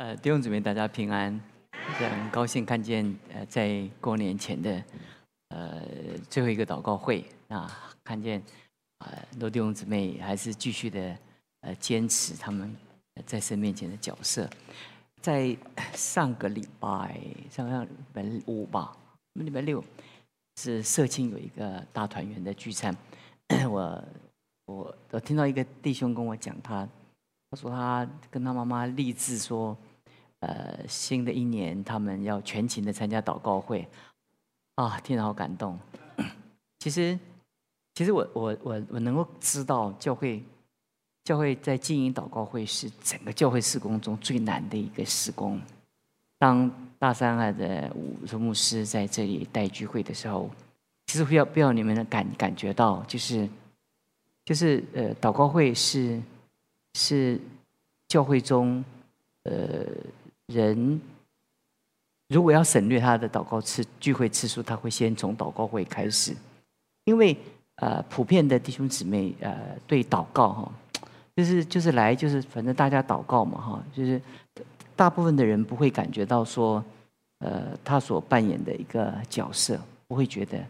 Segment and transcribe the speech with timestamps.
[0.00, 1.38] 呃，弟兄姊妹，大家平安，
[1.72, 3.04] 很高兴看见
[3.34, 4.82] 呃，在过年前的
[5.48, 5.82] 呃
[6.30, 8.42] 最后一个祷告会啊，看见
[9.00, 11.14] 呃很多弟兄姊妹还是继续的
[11.60, 12.74] 呃坚持他们
[13.26, 14.48] 在神面前的角色。
[15.20, 15.54] 在
[15.92, 17.20] 上个礼拜，
[17.50, 18.96] 上个礼拜五吧，
[19.34, 19.84] 礼拜六
[20.56, 22.96] 是社青有一个大团圆的聚餐，
[23.68, 24.02] 我
[24.64, 26.88] 我我听到一个弟兄跟我讲，他
[27.50, 29.76] 他说他跟他妈妈立志说。
[30.40, 33.86] 呃，新的一年他们要全情的参加祷告会，
[34.76, 35.78] 啊，听着好感动。
[36.80, 37.18] 其实，
[37.94, 40.42] 其实我我我我能够知道，教会
[41.24, 45.60] 教会在经营祷告会是整个教会施工中最难的一个施工。
[46.38, 50.50] 当大三海的五个牧师在这里带聚会的时候，
[51.06, 53.46] 其实不要不要你们的感感觉到，就是
[54.46, 56.18] 就是呃，祷告会是
[56.94, 57.38] 是
[58.08, 58.82] 教会中
[59.42, 59.84] 呃。
[60.50, 61.00] 人
[62.28, 66.34] 如果要省略他的祷告次聚会次数，他会先从祷告会开始，
[67.04, 67.36] 因为
[67.76, 70.72] 呃，普遍的弟兄姊妹呃，对祷告哈，
[71.34, 74.20] 就是就是来就是反正大家祷告嘛哈，就是
[74.94, 76.84] 大部分的人不会感觉到说，
[77.38, 80.62] 呃，他所扮演的一个角色不会觉得。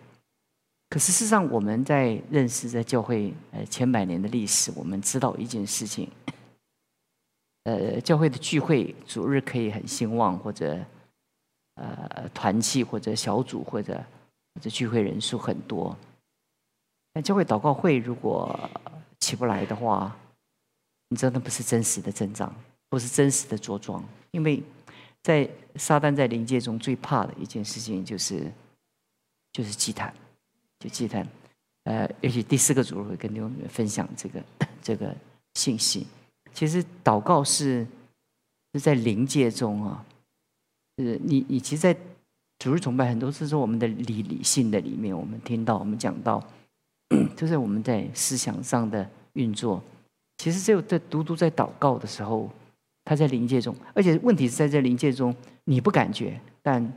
[0.89, 6.09] 可是事实上，我们在认识在教会呃千百年的历史，我们知道一件事情。
[7.71, 10.77] 呃，教会的聚会主日可以很兴旺，或者
[11.75, 13.95] 呃团契，或者小组，或者
[14.55, 15.97] 或者聚会人数很多。
[17.13, 18.59] 但教会祷告会如果
[19.21, 20.17] 起不来的话，
[21.11, 22.53] 你知道那不是真实的增长，
[22.89, 24.03] 不是真实的着装。
[24.33, 24.61] 因为
[25.23, 28.51] 在撒旦在灵界中最怕的一件事情就是
[29.53, 30.13] 就是祭坛，
[30.81, 31.25] 就祭坛。
[31.85, 34.45] 呃，也许第四个主日会跟你们分享这个
[34.83, 35.15] 这个
[35.55, 36.07] 信息。
[36.53, 37.87] 其实祷告是
[38.73, 40.05] 是在灵界中啊，
[40.99, 41.97] 是你你其实，在
[42.59, 46.43] 主日崇拜很多次说我们的理理性的里面，我们听到我们讲到，
[47.37, 49.83] 就是我们在思想上的运作，
[50.39, 52.51] 其实只有在独独在祷告的时候，
[53.05, 56.93] 他在灵界中，而且问题是在这灵界中你不感觉，但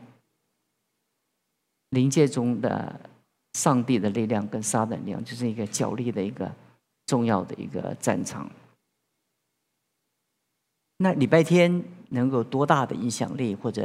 [1.92, 3.10] 灵界中的
[3.54, 6.52] 上帝的力量跟撒旦力量就是一个角力的一个
[7.06, 8.50] 重要的一个战场。
[10.98, 13.84] 那礼拜天能够多大的影响力，或者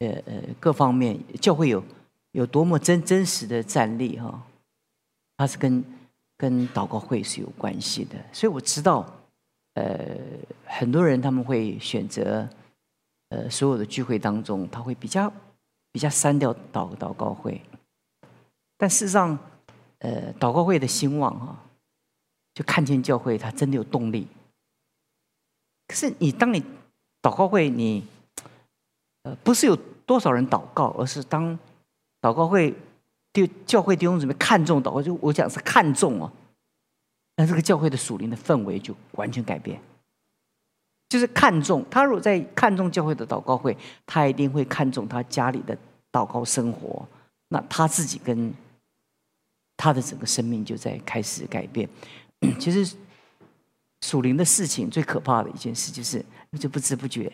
[0.00, 1.82] 呃呃各方面教会有
[2.32, 4.42] 有多么真真实的战力哈？
[5.36, 5.84] 它是跟
[6.36, 9.06] 跟祷告会是有关系的，所以我知道，
[9.74, 10.16] 呃，
[10.64, 12.48] 很多人他们会选择
[13.30, 15.32] 呃所有的聚会当中，他会比较
[15.92, 17.60] 比较删掉祷祷告会，
[18.76, 19.38] 但事实上，
[20.00, 21.56] 呃，祷告会的兴旺哈，
[22.54, 24.26] 就看见教会它真的有动力。
[25.88, 26.60] 可是你当你
[27.22, 28.04] 祷告会，你
[29.22, 31.56] 呃不是有多少人祷告，而是当
[32.20, 32.74] 祷告会
[33.32, 36.32] 弟教会弟兄姊妹看重祷告，就我讲是看重哦，
[37.36, 39.80] 那这个教会的属灵的氛围就完全改变。
[41.08, 45.78] 就是看重他，如果在看重教会的祷告会，他一定会看重他家里的
[46.10, 47.06] 祷告生活，
[47.48, 48.52] 那他自己跟
[49.76, 51.88] 他的整个生命就在开始改变。
[52.58, 52.96] 其实。
[54.02, 56.24] 属灵的事情最可怕的一件事就是，
[56.58, 57.32] 就不知不觉，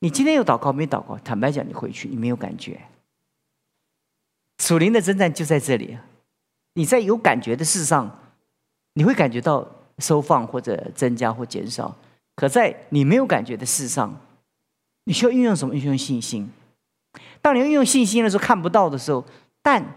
[0.00, 1.16] 你今天有祷告没祷告？
[1.18, 2.80] 坦白讲，你回去你没有感觉。
[4.58, 5.96] 属灵的征战就在这里，
[6.74, 8.32] 你在有感觉的事上，
[8.94, 9.68] 你会感觉到
[9.98, 11.96] 收放或者增加或减少；
[12.34, 14.20] 可在你没有感觉的事上，
[15.04, 15.74] 你需要运用什么？
[15.74, 16.50] 运用信心。
[17.40, 19.24] 当你运用信心的时候，看不到的时候，
[19.62, 19.94] 但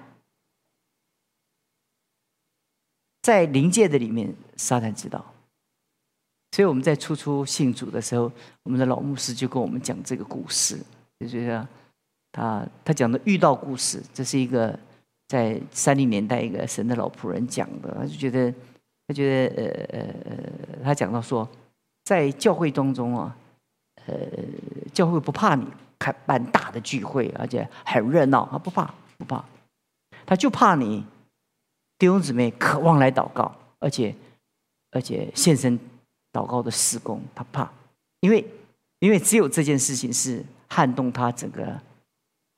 [3.24, 5.31] 在灵界的里面，撒旦知道。
[6.54, 8.30] 所以我们在初初信主的时候，
[8.64, 10.78] 我们的老牧师就跟我们讲这个故事，
[11.20, 11.66] 就是
[12.34, 14.78] 他他讲的遇到故事，这是一个
[15.30, 18.54] 在三零年代一个神的老仆人讲的，他就觉得
[19.08, 21.48] 他觉得呃呃呃，他讲到说，
[22.04, 23.34] 在教会当中啊，
[24.08, 24.14] 呃，
[24.94, 25.66] 教会不怕你
[25.98, 29.42] 开办大的聚会，而且很热闹，他不怕不怕，
[30.26, 31.06] 他就怕你
[31.98, 34.14] 弟兄姊妹渴望来祷告，而且
[34.92, 35.80] 而且献身。
[36.32, 37.70] 祷告的施工，他怕，
[38.22, 38.46] 因为
[39.00, 41.78] 因为只有这件事情是撼动他整个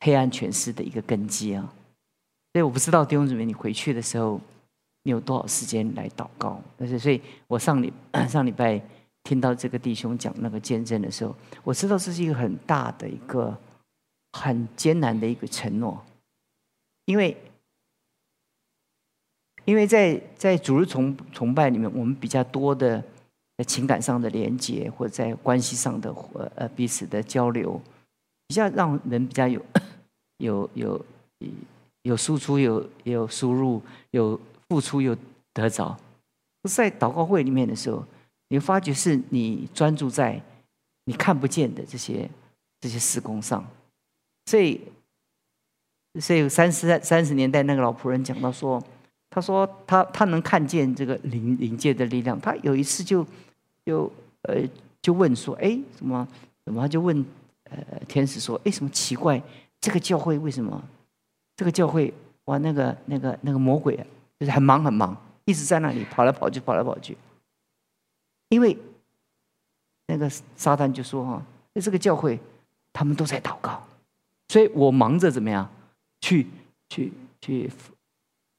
[0.02, 1.74] 黑暗权势的一个根基啊。
[2.54, 4.40] 所以我不知道弟兄姊妹，你回去的时候，
[5.02, 6.62] 你有多少时间来祷告？
[6.78, 7.92] 但是，所以我上礼
[8.30, 8.80] 上礼拜
[9.24, 13.58] 听到这个弟兄讲那个见证的时候，我知道这是一个很大的一个
[14.34, 16.00] 很艰难的一个承诺，
[17.06, 17.36] 因为
[19.66, 23.04] 因为在在主日崇崇拜里面，我们比较多的。
[23.56, 27.80] 在情感上的连接，或在关系上的呃呃彼此的交流，
[28.48, 29.62] 比较让人比较有
[30.38, 31.06] 有有
[32.02, 35.16] 有输出，有有输入，有付出，有
[35.54, 35.96] 得着。
[36.64, 38.04] 在祷告会里面的时候，
[38.50, 40.42] 你发觉是你专注在
[41.06, 42.30] 你看不见的这些
[42.82, 43.64] 这些施工上，
[44.48, 44.82] 所以
[46.20, 48.84] 所以三十三十年代那个老仆人讲到说。
[49.34, 52.40] 他说：“他他能看见这个灵灵界的力量。
[52.40, 53.26] 他有一次就，
[53.84, 54.12] 就
[54.44, 54.62] 呃
[55.02, 56.28] 就问说：‘哎，什么
[56.66, 57.26] 什么？’他就问
[57.64, 59.42] 呃天使说：‘哎，什么奇怪？
[59.82, 60.80] 这个教会为什么？
[61.58, 62.14] 这个教会
[62.46, 63.98] 哇，那个那个那个魔鬼，
[64.40, 67.18] 就是很忙很忙，一直在那里跑来跑去，跑来跑去。
[68.50, 68.78] 因为
[70.06, 71.44] 那个撒旦就说：‘哈，
[71.74, 72.40] 那这个教会，
[72.94, 73.84] 他们都在祷告，
[74.50, 75.68] 所以我忙着怎么样
[76.22, 76.46] 去
[76.88, 77.72] 去去。’”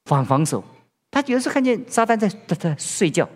[0.05, 0.63] 反防守，
[1.09, 3.27] 他有的时候看见撒旦在在在睡觉，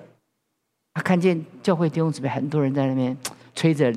[0.93, 3.17] 他看见教会弟兄姊妹很多人在那边
[3.55, 3.91] 吹着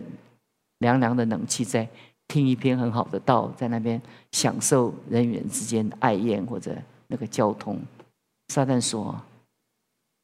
[0.78, 1.86] 凉凉的冷气，在
[2.28, 6.74] 听一篇很好的道，在那边享受人与人之间的爱宴或者
[7.08, 7.78] 那个交通。
[8.48, 9.20] 撒旦说：“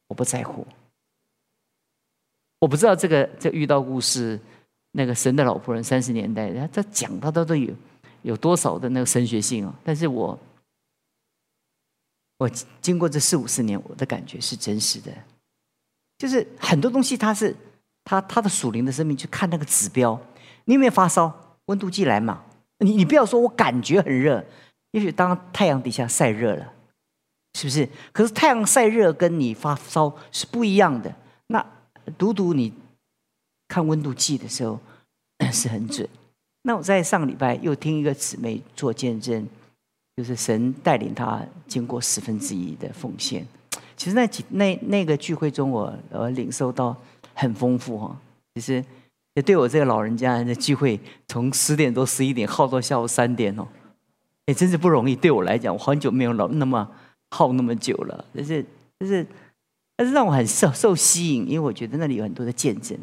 [0.09, 0.67] 我不在乎，
[2.61, 4.41] 我不知道这个这遇到故事，
[4.93, 7.75] 那个神的老仆人三十年代，他他讲他都都有
[8.23, 9.75] 有多少的那个神学性啊？
[9.85, 10.39] 但是我。”
[12.39, 12.49] 我
[12.81, 15.13] 经过这四五十年，我的感觉是真实的，
[16.17, 17.55] 就是很多东西，它是
[18.05, 20.19] 它它的属灵的生命，去看那个指标。
[20.65, 21.59] 你有没有发烧？
[21.67, 22.45] 温度计来嘛？
[22.79, 24.45] 你你不要说我感觉很热，
[24.93, 26.73] 也许当太阳底下晒热了，
[27.55, 27.89] 是不是？
[28.13, 31.13] 可是太阳晒热跟你发烧是不一样的。
[31.49, 31.65] 那
[32.17, 32.73] 读读你
[33.67, 34.81] 看温度计的时候
[35.53, 36.09] 是很准。
[36.63, 39.47] 那我在上礼拜又听一个姊妹做见证。
[40.19, 43.47] 就是神带领他经过十分之一的奉献，
[43.97, 46.97] 其实那几那那个聚会中，我我领受到
[47.35, 48.21] 很丰富哈。
[48.57, 48.85] 其实
[49.35, 50.99] 也对我这个老人家的聚会，
[51.29, 53.69] 从十点多十一点耗到下午三点哦，
[54.47, 55.15] 也真是不容易。
[55.15, 56.91] 对我来讲，我很久没有老那么
[57.31, 58.61] 耗那么久了，但是
[58.99, 59.25] 就是
[59.95, 62.99] 但是让我很受受吸引，因为我觉得那里有很多的见证，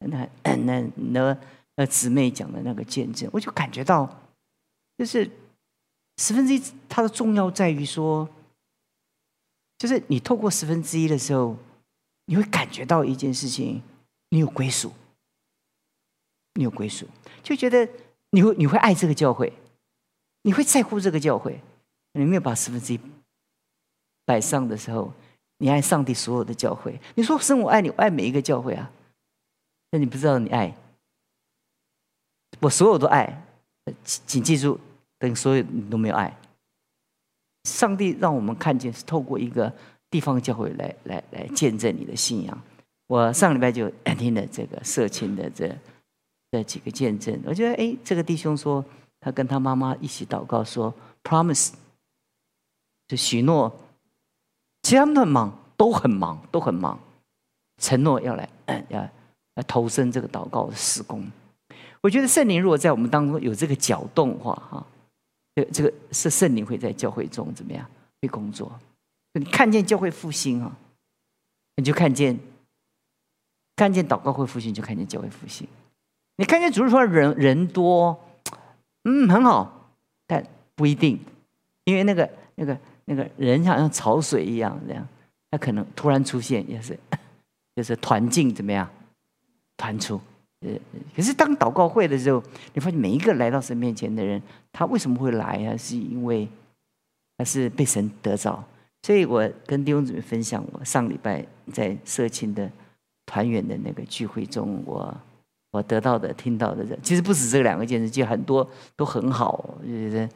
[0.00, 1.38] 那那那
[1.76, 4.10] 那姊妹讲的那个见证，我就感觉到
[4.98, 5.30] 就是。
[6.18, 8.28] 十分之一，它的重要在于说，
[9.78, 11.56] 就是你透过十分之一的时候，
[12.26, 13.80] 你会感觉到一件事情，
[14.28, 14.92] 你有归属，
[16.54, 17.06] 你有归属，
[17.42, 17.88] 就觉得
[18.30, 19.52] 你会你会爱这个教会，
[20.42, 21.58] 你会在乎这个教会。
[22.12, 23.00] 你没有把十分之一
[24.24, 25.12] 摆上的时候，
[25.58, 27.00] 你爱上帝所有的教会。
[27.14, 28.90] 你说神，我爱你，我爱每一个教会啊。
[29.92, 30.74] 那你不知道你爱，
[32.58, 33.44] 我所有都爱，
[34.02, 34.80] 请请记住。
[35.18, 36.36] 等所有你都没有爱，
[37.64, 39.72] 上帝让我们看见是透过一个
[40.08, 42.62] 地方教会来来来见证你的信仰。
[43.08, 45.76] 我上礼拜就听了这个社青的这
[46.50, 48.84] 这几个见证，我觉得哎，这个弟兄说
[49.18, 50.94] 他跟他妈妈一起祷告说
[51.24, 51.72] ，promise
[53.08, 53.74] 就许诺，
[54.82, 56.98] 其实他们很忙，都很忙，都很忙，
[57.82, 58.48] 承诺要来
[58.90, 59.00] 要
[59.54, 61.26] 要投身这个祷告的施工。
[62.00, 64.86] 我觉得圣灵如果在我们当中有这个搅动话，哈。
[65.66, 67.88] 这个是圣灵会在教会中怎么样
[68.20, 68.72] 会工作？
[69.34, 70.76] 你看见教会复兴啊，
[71.76, 72.38] 你就看见
[73.76, 75.68] 看见祷告会复兴，就看见教会复兴。
[76.36, 78.18] 你看见主日说人人多，
[79.04, 79.90] 嗯，很好，
[80.26, 81.20] 但不一定，
[81.84, 85.06] 因为那个那个那个人好像潮水一样，这样
[85.50, 86.98] 他可能突然出现，也是
[87.76, 88.88] 就是团进怎么样
[89.76, 90.20] 团出。
[90.60, 90.70] 呃，
[91.14, 92.42] 可是当祷告会的时候，
[92.74, 95.76] 你发现每一个来到神面前的人，他为什么会来啊？
[95.76, 96.48] 是因为
[97.36, 98.62] 他是被神得着。
[99.04, 102.68] 所以我跟弟兄姊妹分享，我上礼拜在社庆的
[103.26, 105.16] 团圆的那个聚会中，我
[105.70, 109.78] 我得到的、听到的，其实不止这两个见证，就很多都很好。
[109.84, 110.28] 觉得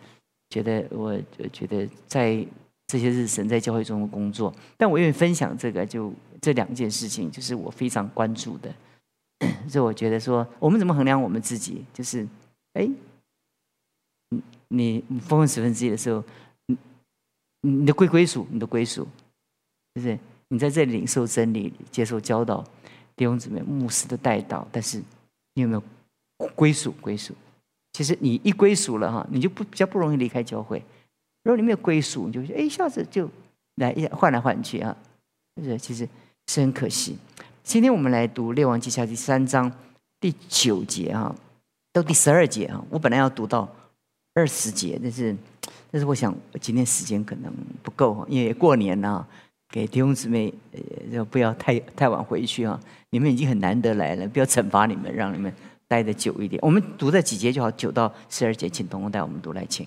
[0.50, 2.46] 觉得我就觉得在
[2.86, 8.72] 这些日神在教会中的工作，但我愿意分享这个，就这两件事情，就是我非常关注的。
[9.68, 11.84] 所以我觉得说，我们怎么衡量我们自己？
[11.92, 12.26] 就是，
[12.74, 12.88] 哎，
[14.68, 16.22] 你你分十分之一的时候，
[16.66, 16.76] 你
[17.60, 19.06] 你的归归属，你的归属，
[19.94, 22.64] 就是你在这里领受真理，接受教导，
[23.16, 25.02] 弟兄姊妹、牧师的带导，但是
[25.54, 25.82] 你有没有
[26.54, 26.92] 归属？
[27.00, 27.34] 归属，
[27.92, 30.82] 其实你一归属了哈，你就不比较不容易离开教会。
[31.44, 33.28] 如果你没有归属，你就哎一下子就
[33.76, 34.96] 来一换来换去啊，
[35.56, 36.08] 就是其实
[36.46, 37.18] 是很可惜。
[37.62, 39.70] 今天我们来读《列王记下》第三章
[40.20, 41.34] 第九节哈，
[41.92, 42.84] 到第十二节哈。
[42.90, 43.68] 我本来要读到
[44.34, 45.34] 二十节，但是
[45.90, 47.52] 但是我想今天时间可能
[47.82, 49.24] 不够，因为过年了，
[49.68, 50.52] 给弟兄姊妹，
[51.12, 52.78] 呃，不要太太晚回去啊！
[53.10, 55.52] 你们已经很难得来了，不要惩罚你们，让你们
[55.86, 56.60] 待的久一点。
[56.62, 59.86] 我们读这几节就好，九到十二节，请同工带我们读来，请。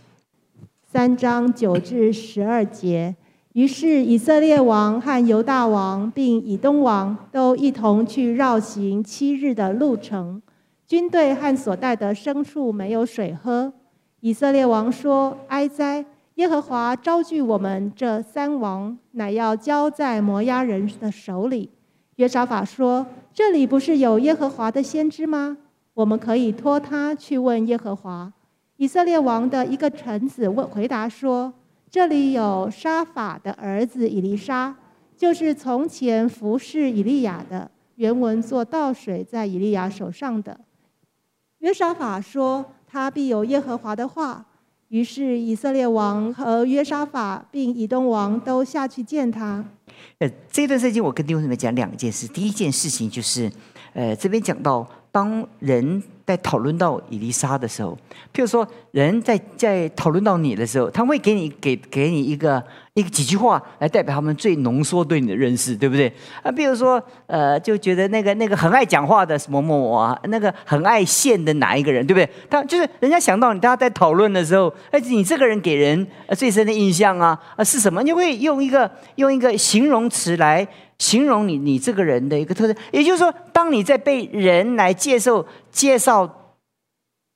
[0.91, 3.15] 三章九至十二节。
[3.55, 10.41] 于是以色列王和犹大王并以东王都一同去绕行七日的路程，
[10.85, 13.71] 军队和所带的牲畜没有水喝。
[14.19, 16.03] 以色列王说：“哀哉！”
[16.35, 21.69] 耶和华招聚我们这三王，乃要交在摩押人的手里。
[22.17, 25.55] 约沙法说：“这里不是有耶和华的先知吗？
[25.93, 28.33] 我们可以托他去问耶和华。”
[28.75, 31.53] 以色列王的一个臣子问回答说
[31.95, 34.75] ：“这里有沙法的儿子以利沙，
[35.15, 40.59] 就是从前服侍以利亚的，原文做倒水在以利亚手上的。”
[41.59, 44.45] 约沙法说：“他必有耶和华的话。”
[44.89, 49.63] 于是以色列王和约沙法并以东王都下去见他。
[50.19, 52.27] 呃，这段圣经我跟弟兄姊妹讲两件事。
[52.27, 53.49] 第一件事情就是，
[53.93, 56.03] 呃，这边讲到当人。
[56.25, 57.95] 在讨论到伊丽莎的时候，
[58.33, 62.63] 譬如说，人在在讨论到你的时候，他会给你给给你一个
[62.95, 66.11] 一个几句话来代表他们最浓缩对你的认识，对不对？
[66.41, 72.27] 啊，比如说，呃，就觉得那个那个很爱讲话的什么某某啊，那个很爱现的哪一个人，对不对？
[72.49, 78.01] 他就是人家想到你，大家在讨论的时候，哎，你这个人给人最深的印象啊啊是什么？
[78.01, 80.67] 你会用一个用一个形容词来。
[80.97, 86.53] 形容你你这个人的一个特征，也就是说，当你在被人来介绍介绍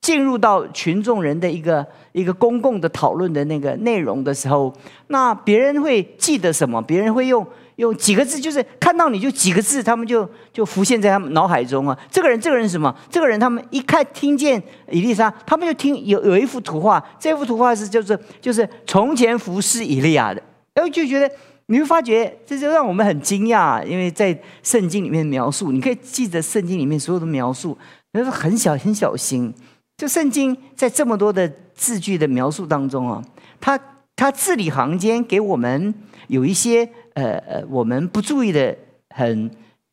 [0.02, 4.74] 进入到群众人的一个一个公共的讨论的那个内容的时候，
[5.08, 6.82] 那别人会记得什么？
[6.82, 12.00] 别人会用用几个字，就是看到你就几个字，他们就就浮现在他们脑海中啊。
[12.10, 12.96] 这个人，这个人是什么？
[13.10, 20.42] 这个人，他们一看听见伊丽莎，他们就听有有一幅图画，这幅图画是就是就是从前服侍以利亚的，
[20.74, 21.30] 然后就觉得。
[21.72, 27.78] 你会发觉，这就让我们很惊讶，因为在圣经里面描述，你可以记得圣经里面所有的描述，
[28.14, 29.54] 那是很小很小心。
[29.96, 33.24] 就圣经在这么多的字句的描述当中啊，
[33.62, 33.80] 它
[34.16, 35.94] 它字里行间给我们
[36.28, 38.76] 有一些呃呃我们不注意的
[39.16, 39.52] 很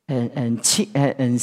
[0.09, 1.39] 很很轻很很。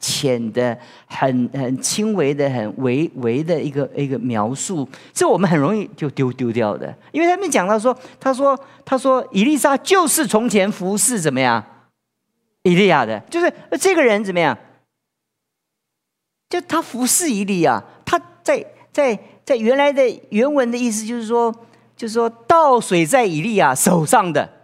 [0.00, 6.96] 浅的、很很轻微的、很微微的一个一个描述，这我们很容易就丢丢掉的。
[7.10, 11.62] 因为他们讲到说，他说他说，伊丽莎就是从前服侍怎么样，
[12.62, 14.56] 伊利亚的，就是这个人怎么样，
[16.48, 21.52] 就他服侍伊利亚，他在在在原来的原文的意思就是说，
[21.96, 24.57] 就是说倒水在伊利亚手上的。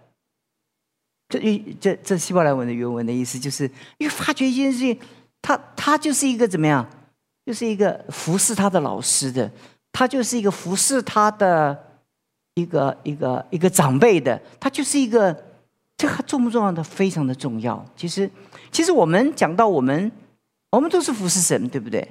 [1.28, 3.64] 这这这希伯来文的原文的意思就是，
[3.98, 4.98] 因为发觉一件事情。
[5.46, 6.88] 他他就是一个怎么样？
[7.44, 9.52] 就是一个服侍他的老师的，
[9.92, 11.78] 他就是一个服侍他的
[12.54, 15.36] 一个一个一个长辈的，他就是一个
[15.98, 16.82] 这个重不重要的？
[16.82, 17.84] 非常的重要。
[17.94, 18.30] 其实
[18.72, 20.10] 其实我们讲到我们，
[20.70, 22.08] 我们都是服侍神，对不对？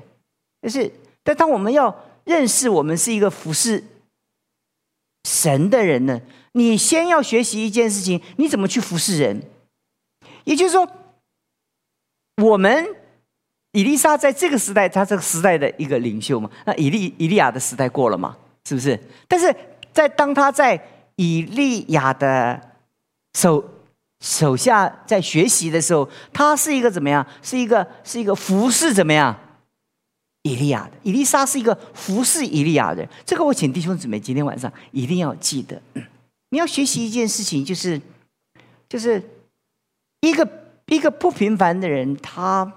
[0.62, 0.91] 但是
[1.24, 1.91] 但当我们要
[2.25, 3.84] 认识我们是一个服侍
[5.24, 6.22] 神的人呢，
[6.53, 9.42] 你先要学习一件事情：你怎么去服侍人？
[10.44, 10.88] 也就是说，
[12.42, 12.96] 我们。
[13.75, 16.48] 以丽莎在这个时代，他这个时代的一个领袖嘛。
[16.63, 18.38] 那以利以利亚的时代过了嘛？
[18.68, 19.00] 是不是？
[19.27, 19.51] 但是
[19.92, 20.80] 在当他在
[21.15, 22.62] 以利亚的
[23.34, 23.68] 手
[24.24, 27.25] 手下在学习的时候，他是一个怎么样？
[27.42, 29.36] 是一个是一个服侍怎么样？
[30.44, 33.10] 以利亚的以丽莎是一个服侍以利亚的人。
[33.26, 35.82] 这个我请弟兄姊妹今天晚上一定要记得。
[36.52, 38.00] 你要学习一件事情，就是
[38.88, 39.22] 就是
[40.22, 40.48] 一个
[40.86, 42.72] 一个不平凡的人，他。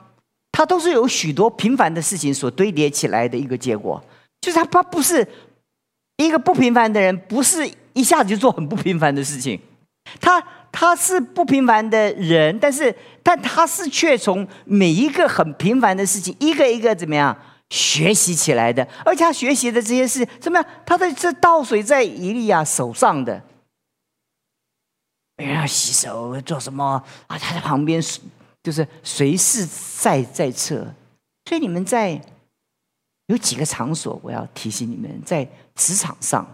[0.53, 4.03] 他都是有许多平凡的事情所堆叠起来的一个结果，
[4.41, 5.29] 就是他他不是
[6.17, 9.61] 一个不平凡的人，不是一下子就做很不平凡的事情，
[10.19, 10.43] 他
[10.73, 17.37] 他是不平凡的人，但是但他是却从每一个很平凡的事情一个一个怎么样
[17.71, 20.71] 学习起来的，而且他学习的这些事怎么样？
[20.85, 23.43] 他的这倒水在伊利亚手上的，
[25.37, 27.39] 人要洗手做什么啊？
[27.39, 28.03] 他在旁边。
[28.63, 29.65] 就是随时
[30.01, 30.93] 在在侧，
[31.45, 32.21] 所以你们在
[33.27, 36.45] 有几个场所，我要提醒你们：在职场上，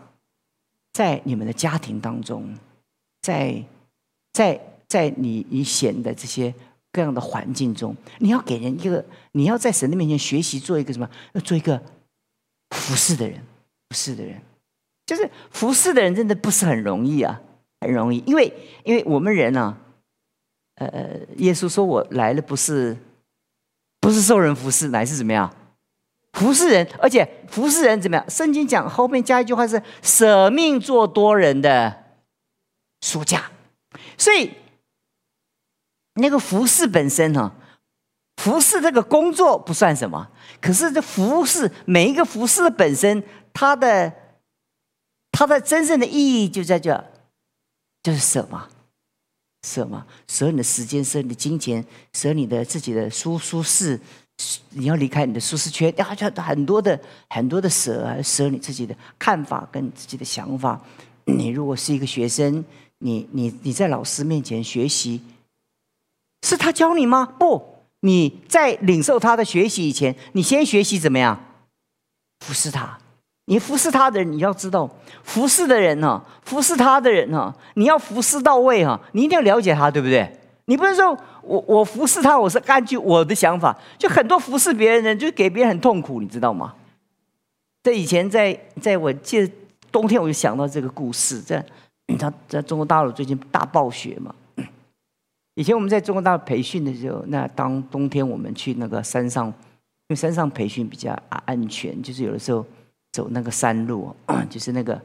[0.92, 2.54] 在你们的家庭当中，
[3.22, 3.64] 在
[4.34, 6.54] 在在你你显的这些
[6.92, 11.08] 各样的环境中，你要给人一个，你要在神的面前学习做一个什么？
[11.32, 11.82] 要做一个
[12.70, 13.38] 服侍的人，
[13.88, 14.40] 服侍的人，
[15.06, 17.40] 就是服侍的人，真的不是很容易啊，
[17.80, 18.52] 很容易，因为
[18.84, 19.78] 因为我们人呢。
[20.76, 22.96] 呃，耶稣说：“我来了，不是
[24.00, 25.54] 不是受人服侍，乃是怎么样
[26.32, 26.88] 服侍人？
[26.98, 28.30] 而且服侍人怎么样？
[28.30, 32.04] 圣经讲后面加一句话是：舍命做多人的
[33.02, 33.50] 书架。
[34.16, 34.50] 所以
[36.14, 37.54] 那个服饰本身哈，
[38.36, 40.28] 服饰这个工作不算什么，
[40.60, 44.12] 可是这服饰每一个服饰的本身，它的
[45.30, 47.04] 它的真正的意义就在这，
[48.02, 48.68] 就是舍嘛，
[49.66, 53.98] 舍嘛，舍你的时间，舍你的金钱，舍你的自己的舒舒适。
[54.70, 60.80] 你要离开你的舒适圈，要就很多的很多的舍，舍你自己的看法跟自己的想法。
[61.26, 62.64] 你如果是一个学生，
[62.98, 65.20] 你你你在老师面前学习，
[66.42, 67.26] 是他教你吗？
[67.38, 71.38] 不，你在领受他的学习以前，你先学习怎么样
[72.40, 72.98] 服侍他。
[73.46, 74.88] 你服侍他的人，你要知道
[75.24, 80.38] 服侍的人呢，服侍他的人呢，你要服侍到位哈，你一定要了解他，对不对？
[80.66, 86.72] 你不能说我我服侍他，我是根据我的想法，就很多服侍别人的人，就给别人很痛苦，你知道吗？
[87.82, 89.52] 在以前，在在我记得
[89.90, 91.64] 冬天，我就想到这个故事，在
[92.16, 94.32] 他在中国大陆最近大暴雪嘛。
[95.54, 99.54] 以前我们在中国大陆培训的时候，那当冬天我们去那个山上，因
[100.08, 102.64] 为山上培训比较安全，就是有的时候
[103.12, 104.14] 走那个山路，
[104.48, 105.00] 就是那个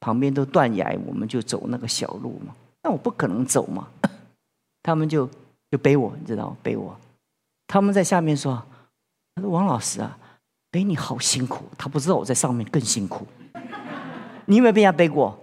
[0.00, 2.54] 旁边都断崖，我们就走那个小路嘛。
[2.82, 3.88] 那我不可能走嘛。
[4.82, 5.28] 他们就
[5.70, 6.56] 就背我，你知道？
[6.62, 6.98] 背我，
[7.68, 8.60] 他们在下面说
[9.36, 10.18] ：“他说王老师啊，
[10.72, 13.24] 背你好辛苦。”他不知道我在上面更辛苦。
[14.46, 15.40] 你有没有被人家背过？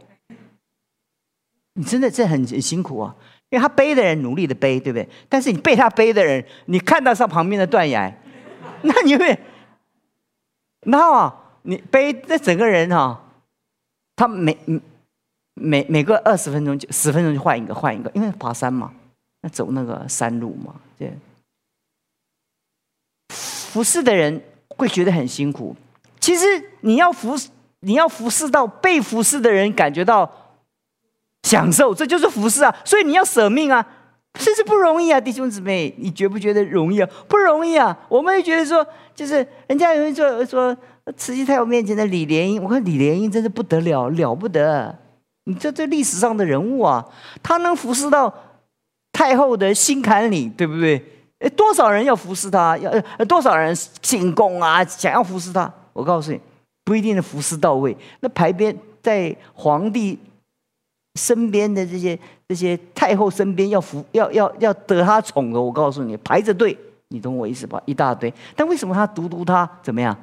[1.76, 3.16] 你真的这很很辛苦啊，
[3.50, 5.08] 因为他背的人努力的背，对不对？
[5.28, 8.14] 但是你被他背的人，你看到上旁边的断崖，
[8.84, 9.38] 那你会，
[10.82, 13.22] 然后啊，你背那整个人哈，
[14.16, 14.58] 他每
[15.56, 18.94] 每每个二十分钟就十分钟就换一个换一个，因为爬山嘛。
[19.42, 21.14] 那走那个山路嘛，对。
[23.30, 25.74] 服侍的人会觉得很辛苦。
[26.20, 26.46] 其实
[26.82, 27.38] 你要服，
[27.80, 30.30] 你要服侍到被服侍的人感觉到
[31.50, 32.76] 享受，这就是服侍啊。
[32.86, 33.86] 所以你要舍命啊，
[34.34, 37.10] 这是不容易啊，弟兄姊妹，你觉不觉得容易啊？
[37.28, 37.98] 不容易啊。
[38.08, 39.36] 我们会觉得说，就是
[39.68, 40.78] 人家有人说说
[41.18, 44.96] 慈禧太后面前的李莲英，我看李莲英真是不得了，了不得。
[45.46, 47.04] 你这这历史上的人物啊，
[47.42, 48.34] 他能服侍到。
[49.12, 50.98] 太后的心坎里，对不对？
[51.58, 52.78] 多少人要服侍他？
[52.78, 52.92] 要
[53.26, 54.86] 多少人进宫啊？
[54.86, 55.70] 想要服侍他？
[55.92, 56.40] 我告诉你，
[56.86, 57.98] 不一定的服侍到位。
[58.22, 60.18] 那排边在皇帝
[61.16, 62.18] 身边的这些
[62.48, 66.78] 这些太后身边要服要要要得她宠的，我告诉你，排着队，
[67.10, 67.82] 你懂我意思吧？
[67.86, 68.34] 一大堆。
[68.56, 70.18] 但为什么他独独他怎么样？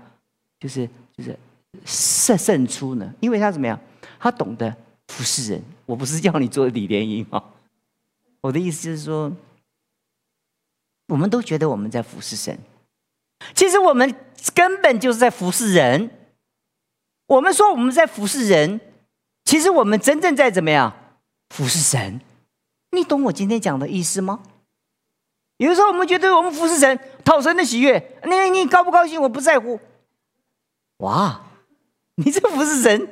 [0.58, 1.36] 就是就是
[1.84, 3.12] 胜胜出呢？
[3.20, 3.78] 因为他怎么样？
[4.18, 4.74] 他懂得
[5.08, 5.62] 服侍人。
[5.84, 7.42] 我不是叫你做李莲英啊。
[8.40, 9.30] 我的意思就是说，
[11.08, 12.58] 我们都觉得我们在服侍神，
[13.54, 14.14] 其实我们
[14.54, 16.10] 根本就是在服侍人。
[17.26, 18.80] 我们说我们在服侍人，
[19.46, 20.92] 其实我们真正在怎么样
[21.48, 22.20] 服侍神？
[22.90, 24.42] 你懂我今天讲的意思吗？
[25.58, 29.22] 有的时候我们觉得我们服侍神，讨神的喜悦，你你高不高兴？
[29.22, 29.80] 我不在乎。
[30.98, 31.40] 哇，
[32.16, 33.08] 你在服侍神，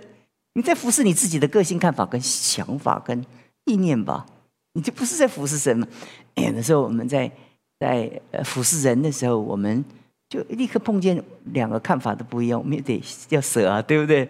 [0.54, 3.24] 你在服侍你自己的个性、看法、跟想法、跟
[3.64, 4.26] 意念吧。
[4.72, 5.86] 你就不是在服侍神吗？
[6.34, 7.30] 有的时候我们在
[7.78, 9.84] 在呃服侍人的时候，我们
[10.28, 14.28] 就立刻碰见两个看法都不一样，我们也得要舍啊，对不对？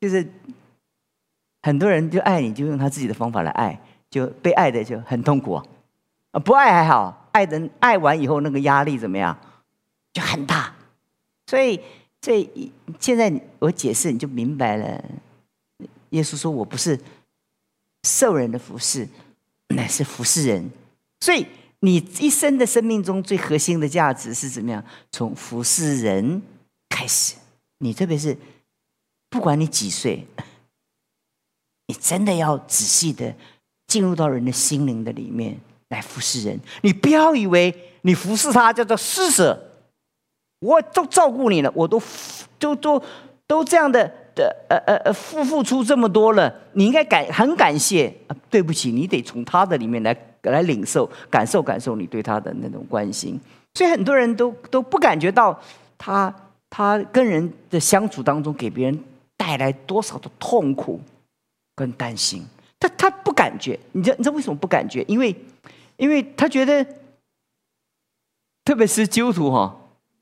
[0.00, 0.24] 就是
[1.64, 5.64] 很多人就爱你，就用他自己的方法来爱，就被爱的就很痛苦啊。
[6.44, 9.34] 不爱还好，爱的爱完以后那个压力怎么样？
[10.12, 10.74] 就很大。
[11.46, 11.80] 所以，
[12.20, 15.02] 所以现在我解释你就明白了。
[16.10, 17.00] 耶稣说我不是
[18.02, 19.08] 受人的服侍。
[19.74, 20.70] 乃是服侍人，
[21.20, 21.44] 所以
[21.80, 24.84] 你一生的生命中最核心的价值是怎么样？
[25.10, 26.40] 从服侍人
[26.90, 27.34] 开始。
[27.78, 28.36] 你特别是
[29.30, 30.24] 不管你几岁，
[31.86, 33.34] 你真的要仔细的
[33.86, 35.56] 进入到人的心灵的里面
[35.88, 36.58] 来服侍人。
[36.82, 39.58] 你不要以为你服侍他叫做施舍，
[40.60, 42.02] 我都照顾你了，我都
[42.58, 43.02] 都都
[43.46, 44.10] 都这样的。
[44.34, 48.12] 的呃呃呃付付出这么多了，你应该感很感谢。
[48.50, 53.40] 对不起，你得从他的里面来来领受、感受、感受你对他的那种关心。
[53.74, 55.56] 所以很多人都都不感觉到
[55.96, 56.34] 他
[56.68, 59.04] 他跟人的相处当中给别人
[59.36, 61.00] 带来多少的痛苦
[61.74, 62.44] 跟担心。
[62.78, 65.04] 他他不感觉，你知道你知道为什么不感觉？
[65.08, 65.34] 因为
[65.96, 66.84] 因为他觉得，
[68.64, 69.74] 特别是基督徒哈，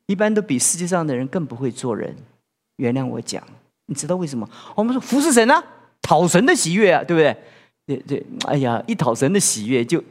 [0.07, 2.17] 一般都比世界上的人更不会做人。
[2.77, 3.43] 原谅我讲。
[3.87, 4.49] 你知道为什么？
[4.77, 5.63] 我们说服侍神啊，
[6.01, 7.37] 讨神的喜悦啊，对不对？
[7.85, 10.03] 对对，哎呀，一讨神的喜悦，就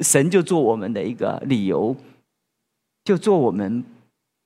[0.00, 1.96] 神就做我们的一个理由，
[3.04, 3.82] 就做我们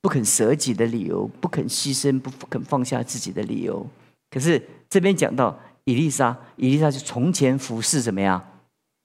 [0.00, 3.84] 不肯舍己的理由，不肯牺牲、不肯放下自己的理由。
[4.30, 5.58] 可是这边讲到
[5.90, 8.40] 伊丽莎，伊丽莎是从前服侍怎么样？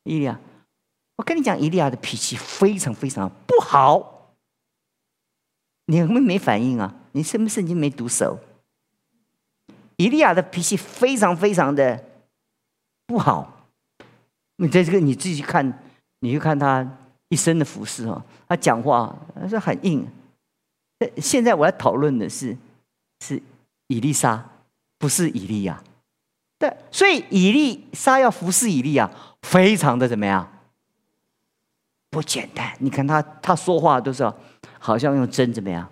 [0.03, 0.39] 伊利亚，
[1.15, 4.35] 我跟你讲，伊利亚的脾气非常非常不好。
[5.87, 6.93] 你们没反应啊？
[7.13, 8.37] 你是不是圣经没读熟？
[9.95, 12.03] 伊利亚的脾气非常非常的
[13.07, 13.67] 不好。
[14.57, 15.83] 你在这个你自己看，
[16.19, 16.87] 你去看他
[17.29, 20.07] 一身的服饰哦，他讲话他是很硬。
[21.17, 22.55] 现在我要讨论的是，
[23.21, 23.41] 是
[23.87, 24.47] 伊丽莎，
[24.99, 25.83] 不是伊利亚。
[26.91, 29.09] 所以以利沙要服侍以利啊，
[29.41, 30.47] 非常的怎么样？
[32.09, 32.71] 不简单。
[32.79, 34.23] 你看他，他说话都是
[34.79, 35.87] 好像用针怎么样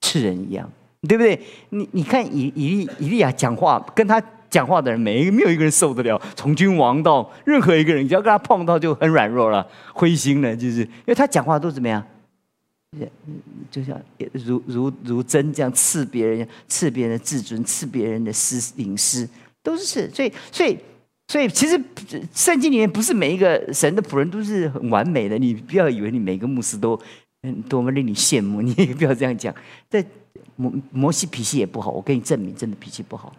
[0.00, 0.70] 刺人一样，
[1.08, 1.40] 对不对？
[1.70, 6.20] 你你看以以利以利亚讲话，跟他讲话的人，每一个没有一个人受得了。
[6.36, 12.04] 从君王到任何一个人，只要跟他碰到就很软弱了，灰心了，就是因为他讲话都怎么样？
[13.70, 13.98] 就像
[14.34, 19.26] 如如如针这样刺别人，刺别人的自尊，刺别人的私隐私。
[19.62, 20.78] 都是，所以，所以，
[21.28, 21.80] 所以，其实
[22.34, 25.38] 圣经里面不是每一个神的仆人都是很完美的。
[25.38, 27.00] 你不要以为你每个牧师都
[27.68, 29.54] 多么令你羡慕， 你也不要这样讲。
[29.88, 30.04] 在
[30.56, 33.34] 摩摩西脾气也不好，我给你证明，真的脾气不好。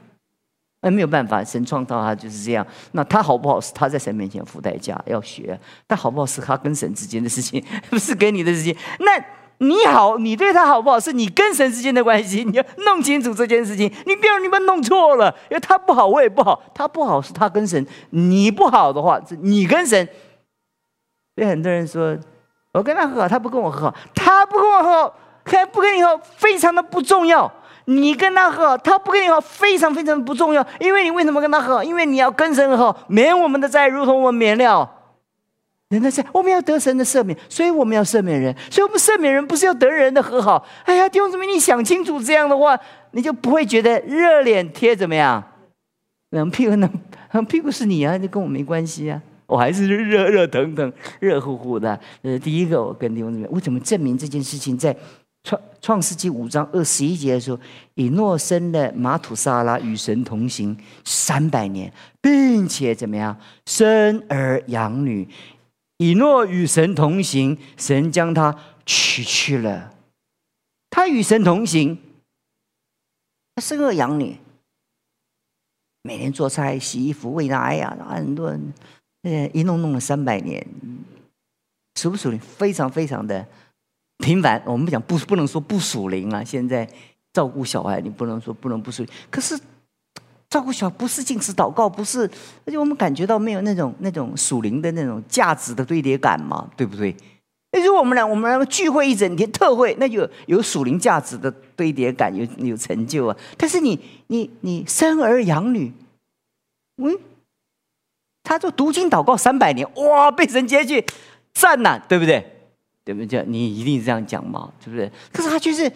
[0.81, 2.65] 那没有办法，神创造他就是这样。
[2.93, 8.75] 那他好不好是他在神面前付代价要学，但好不好是他跟神之间的事情， 不是跟你的事情。
[8.99, 9.42] 那。
[9.63, 13.91] 你好，你对他好不好，是你跟神之间的关系，你要弄清楚这件事情。
[14.05, 16.61] 你不要你们弄错了，因为他不好，我也不好。
[16.75, 20.07] 他不好是他跟神，你不好的话是你跟神。
[21.35, 22.15] 所以很多人说，
[22.73, 27.51] 我跟他和好，他不跟我和好，他不跟我和好，还不跟你和好，非常的不重要。
[27.85, 30.65] 你跟他和好，他不跟你和好，非常非常的不重要。
[30.79, 31.83] 因为你为什么跟他和好？
[31.83, 34.89] 因为你要跟神和好，免我们的债，如同我们免了。
[35.93, 40.65] 人的是我们要得神的赦免，所以我们要赦免人，所以我们赦免人不是要得人的和好。
[40.85, 42.77] 哎呀，弟兄姊妹，你想清楚这样的话，
[43.11, 45.43] 你就不会觉得热脸贴怎么样？
[46.31, 51.99] 冷屁股冷屁股是你啊，就跟我没关系啊，我还是热热腾腾、热乎乎的。
[52.23, 54.75] 呃，第一个，我跟弟兄姊妹，我怎么证明这件事情？
[54.75, 54.95] 在
[55.43, 57.59] 创创世纪五章二十一节的时候，
[57.95, 65.27] 以诺生的马土沙拉与神同行三百年，并且怎么样，生儿养女。
[65.97, 69.93] 以诺与神同行，神将他取去了。
[70.89, 71.97] 他与神同行，
[73.55, 74.37] 他生儿养女，
[76.01, 78.73] 每天做菜、洗衣服、喂奶呀，很多人，
[79.21, 80.65] 呃，一弄弄了三百年，
[81.95, 82.39] 属不属灵？
[82.39, 83.47] 非常非常的
[84.17, 84.61] 平凡。
[84.65, 86.43] 我们讲不不能说不属灵啊。
[86.43, 86.87] 现在
[87.31, 89.59] 照顾小孩，你不能说不能不属灵，可是。
[90.53, 92.29] 照顾小不是进食祷告，不是，
[92.63, 97.15] 而且我们感觉到没有那种那种属灵的那种价值的堆叠感嘛，对不对？
[97.71, 103.35] 那如果我们俩我们两个聚会一整天特会，那就有属灵价值的堆叠感，有有成就啊。
[103.57, 105.91] 但是你你你生儿养女，
[106.97, 107.17] 嗯，
[108.43, 111.03] 他做读经祷告三百年，哇，被神接去
[111.51, 112.45] 赞呐，对不对？
[113.03, 113.43] 对不对？
[113.47, 115.11] 你一定这样讲嘛，对不对？
[115.31, 115.91] 可是他就是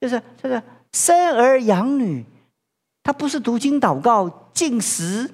[0.00, 0.60] 就是就是
[0.92, 2.24] 生儿养女。
[3.02, 5.30] 他不是读经祷告、进食、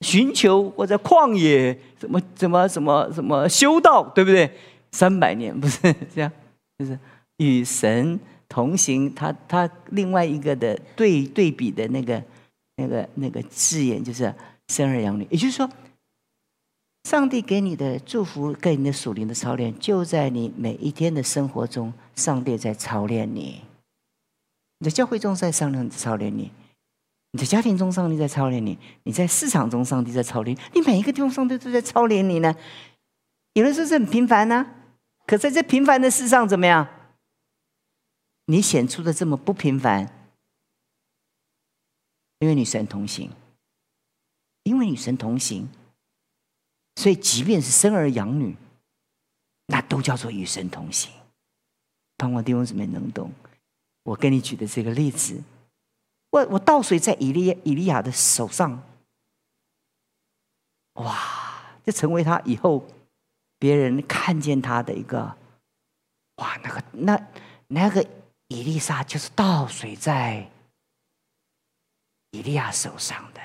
[0.00, 4.50] 寻求或者旷野，什么什么什么什么修道，对不对？
[4.92, 5.80] 三百年不是
[6.14, 6.32] 这样，
[6.78, 6.98] 就是
[7.36, 9.14] 与神同行。
[9.14, 12.22] 他他另外一个的对对比的那个
[12.76, 14.34] 那个那个字眼，就是
[14.68, 15.26] 生儿养女。
[15.30, 15.68] 也就是说，
[17.04, 23.62] 上帝给你的祝福跟你的属灵的操练，就在你每一天的生活中，上帝在操练你；
[24.78, 26.50] 你在教会中在商量操练你。
[27.32, 30.80] 你在家庭中，上帝在操练你；你在市场中，上帝在操练你。
[30.82, 32.54] 每一个地方，上帝都在操练你呢。
[33.52, 34.66] 有的时候是很平凡呢，
[35.26, 36.88] 可在这平凡的事上，怎么样？
[38.46, 40.30] 你显出的这么不平凡，
[42.38, 43.30] 因为你神同行，
[44.62, 45.68] 因为你神同行，
[46.94, 48.56] 所以即便是生儿养女，
[49.66, 51.12] 那都叫做与神同行。
[52.16, 53.30] 盼望弟兄姊妹能懂
[54.04, 55.42] 我跟你举的这个例子。
[56.30, 58.82] 我我倒水在以利以利亚的手上，
[60.94, 61.32] 哇！
[61.84, 62.84] 就成为他以后
[63.58, 65.36] 别人看见他的一个，
[66.36, 66.58] 哇！
[66.64, 67.26] 那个那
[67.68, 68.04] 那个
[68.48, 70.50] 伊丽莎就是倒水在
[72.32, 73.40] 以利亚手上的，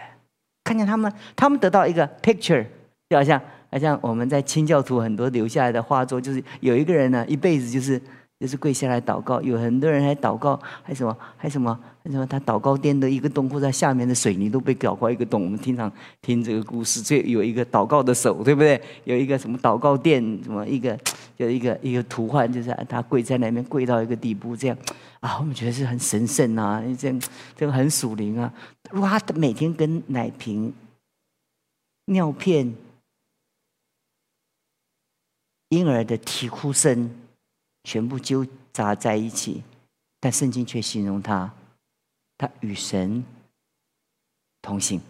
[0.64, 2.68] 看见他们，他们得到一个 picture，
[3.10, 3.40] 就好像
[3.72, 8.02] 好像我们在清教徒很多留下来的画作，就是有一个人呢，一辈子就是
[8.42, 11.80] 就是跪下来祷告，有很多人还祷告，还什么还什么。
[12.06, 12.26] 什么？
[12.26, 15.44] 他祷告殿的一个洞，或者下面的水泥都被搞坏一个洞。
[15.44, 18.82] 我们经常听这个故事，这有一个祷告的手，对不对？
[19.04, 20.98] 有一个 什么祷告殿，什么一个，
[21.38, 24.76] 就一个一个图画，就是他跪在那边，跪到一个地步，这样
[25.20, 27.22] 啊，我们觉得是很神圣啊，这样
[27.56, 28.52] 这个很属灵啊。
[28.90, 30.74] 如果他每天跟奶瓶、
[32.06, 32.74] 尿片
[35.70, 37.12] 婴儿的啼哭声
[37.84, 39.64] 全部纠杂在一起，
[40.20, 41.54] 但圣经却形容他，
[42.38, 43.24] 他与神
[44.62, 45.02] 同行。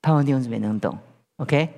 [0.00, 0.96] 盼望弟兄姊妹能懂
[1.36, 1.68] ，OK？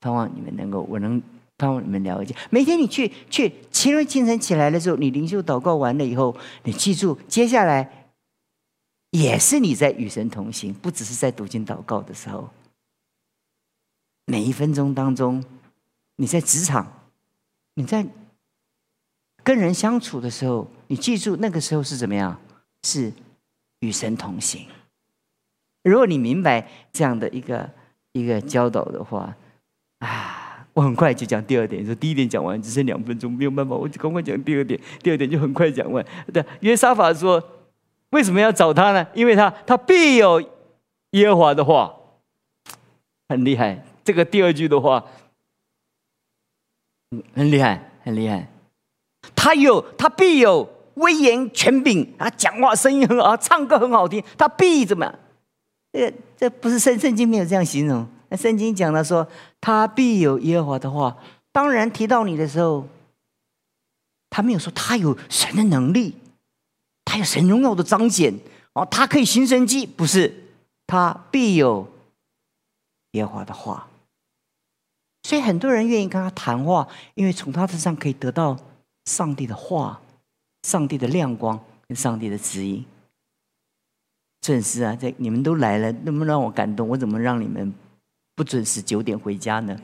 [0.00, 1.22] 盼望你们能够，我能
[1.56, 2.36] 盼望你们了解。
[2.50, 8.12] 每天你去去，清晨清晨起来的时候，你灵修祷告完了以后，你记住，接下来
[9.10, 12.50] 也是你在与神同行，不只是在读经祷告的时候。
[14.26, 15.42] 每一分钟当中，
[16.16, 16.86] 你在职场，
[17.74, 18.06] 你在
[19.42, 22.40] 跟人相处的时候，你记住那个时候是怎么样？
[22.82, 23.12] 是
[23.80, 24.66] 与神同行。
[25.82, 27.68] 如果你明白这样的一个
[28.12, 29.36] 一个教导的话，
[29.98, 31.84] 啊，我很快就讲第二点。
[31.84, 34.80] 说第一点讲完只剩两分钟，没有办法，我就赶快讲第二点。
[35.02, 36.04] 第二点就很快讲完。
[36.32, 37.42] 对，约沙法说，
[38.10, 39.06] 为什么要找他呢？
[39.14, 40.40] 因为他他必有
[41.10, 41.94] 耶和华的话，
[43.28, 43.84] 很厉害。
[44.04, 45.04] 这个第二句的话，
[47.34, 48.48] 很厉害，很厉害。
[49.34, 55.18] 他有，他必有威严权柄啊，讲话声音很好，唱歌很好听，他必怎么？
[55.92, 59.26] 这这不是圣圣经没有这样形容，那圣经讲了说
[59.60, 61.16] 他必有耶和华的话。
[61.52, 62.86] 当然提到你的时候，
[64.28, 66.14] 他没有说他有神的能力，
[67.04, 68.34] 他有神荣耀的彰显
[68.74, 70.44] 哦，他可以行神迹，不是
[70.86, 71.90] 他必有
[73.12, 73.88] 耶和华的话。
[75.26, 76.86] 所以很多人愿意跟他谈话，
[77.16, 78.56] 因为从他身上可以得到
[79.06, 80.00] 上帝的话、
[80.62, 81.58] 上帝的亮光
[81.88, 82.86] 跟上帝的指引。
[84.40, 84.94] 准时啊！
[84.94, 86.88] 这你们都来了，能不能让我感动？
[86.88, 87.74] 我怎么让你们
[88.36, 89.76] 不准时九点回家呢？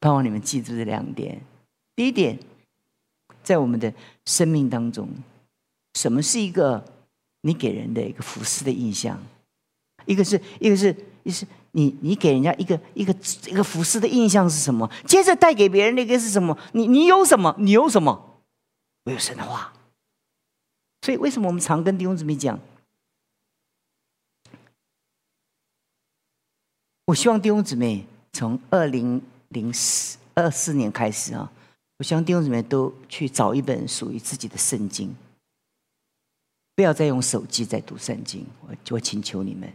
[0.00, 1.40] 盼望你们记住这两点。
[1.94, 2.36] 第一点，
[3.44, 3.94] 在我们的
[4.26, 5.08] 生命当中，
[5.92, 6.84] 什么是一个
[7.42, 9.16] 你给人的一个服饰的印象？
[10.06, 13.14] 一个是，一个是，一是你你给人家一个一个
[13.46, 14.88] 一个服饰的印象是什么？
[15.06, 16.56] 接着带给别人的一个是什么？
[16.72, 17.54] 你你有什么？
[17.58, 18.40] 你有什么？
[19.04, 19.72] 我有神的话。
[21.02, 22.58] 所以，为什么我们常跟弟兄姊妹讲？
[27.06, 31.52] 我希望弟兄姊妹从二零零四二四年开始啊，
[31.98, 35.14] 我希望弟兄姊妹都去找一本属于自己的圣经，
[36.74, 38.46] 不要再用手机在读圣经。
[38.66, 39.70] 我我请求你们，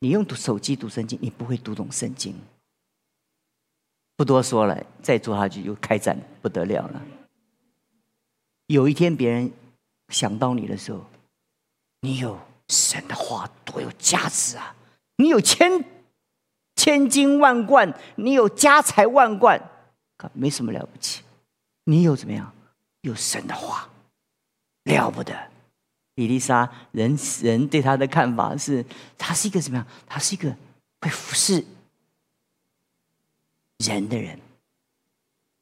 [0.00, 2.34] 你用手机读圣经，你不会读懂圣经。
[4.16, 7.00] 不多说了，再做下去就开展不得了了。
[8.66, 9.50] 有一天别人。
[10.10, 11.06] 想到你的时候，
[12.00, 12.36] 你有
[12.66, 14.74] 神的话多有价值啊！
[15.18, 15.84] 你有千
[16.74, 19.56] 千金万贯，你有家财万贯，
[20.16, 21.22] 可没什么了不起。
[21.84, 22.52] 你有怎么样？
[23.02, 23.88] 有神的话，
[24.82, 25.32] 了不得。
[26.20, 28.84] 伊丽莎人人对他的看法是，
[29.16, 29.86] 他是一个怎么样？
[30.06, 30.54] 他是一个
[31.00, 31.64] 会服侍
[33.78, 34.38] 人的人，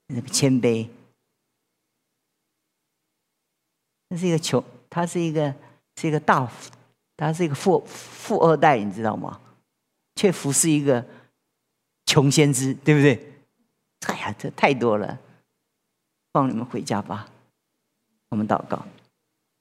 [0.08, 0.88] 那个谦卑。
[4.08, 5.54] 那是一个穷，他是一个
[5.96, 6.50] 是一个大，
[7.16, 9.40] 他是一个富富二代，你知道吗？
[10.16, 11.06] 却服侍一个
[12.06, 13.32] 穷先知，对不对？
[14.06, 15.18] 哎呀，这太多了，
[16.32, 17.28] 放你们回家吧。
[18.30, 18.84] 我们祷告，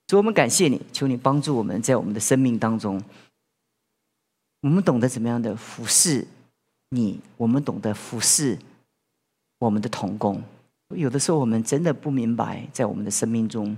[0.07, 3.03] 主，我们感谢你，求你帮助我们在我们的生命当中，
[4.61, 6.25] 我们懂得怎么样的服侍
[6.91, 8.57] 你，我们懂得服侍
[9.59, 10.41] 我们的童工。
[10.95, 13.75] 有的时候，我们真的不明白，在我们的生命中。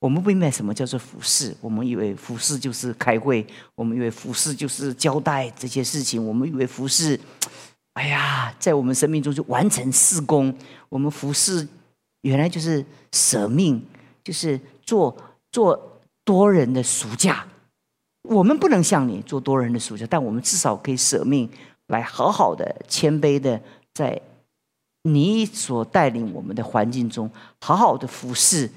[0.00, 3.44] 我们不明白什么叫做服侍，我们以为服侍就是开会，
[3.74, 7.18] 我们以为服侍就是交代这些事情，我们以为服侍，
[7.94, 10.54] 哎呀，在我们生命中就完成事工。
[10.90, 11.66] 我们服侍
[12.20, 13.82] 原来就是舍命，
[14.26, 15.16] 就是做
[15.52, 17.46] 做多人的暑假。
[18.22, 21.48] 我们不能像你做多人的暑假，但我们至少可以舍命
[21.86, 23.62] 来好好的谦卑的
[23.94, 24.20] 在
[25.02, 28.68] 你所带领我们的环境中，好好的服侍。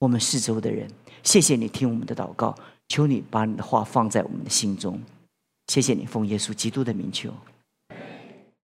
[0.00, 0.90] 我们四周的人，
[1.22, 2.52] 谢谢你听我们的祷告，
[2.88, 5.00] 求你把你的话放在我们的心中，
[5.68, 7.32] 谢谢你奉耶稣基督的名求。